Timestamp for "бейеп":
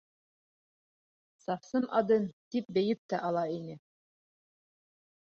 2.77-3.03